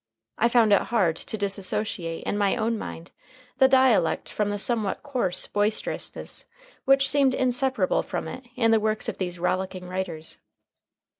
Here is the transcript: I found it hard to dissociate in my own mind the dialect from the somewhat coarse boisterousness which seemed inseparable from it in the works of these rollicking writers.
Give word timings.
I 0.39 0.49
found 0.49 0.73
it 0.73 0.81
hard 0.89 1.15
to 1.17 1.37
dissociate 1.37 2.23
in 2.23 2.35
my 2.35 2.55
own 2.55 2.75
mind 2.75 3.11
the 3.59 3.67
dialect 3.67 4.29
from 4.29 4.49
the 4.49 4.57
somewhat 4.57 5.03
coarse 5.03 5.45
boisterousness 5.45 6.45
which 6.85 7.07
seemed 7.07 7.35
inseparable 7.35 8.01
from 8.01 8.27
it 8.27 8.45
in 8.55 8.71
the 8.71 8.79
works 8.79 9.07
of 9.07 9.19
these 9.19 9.37
rollicking 9.37 9.87
writers. 9.87 10.39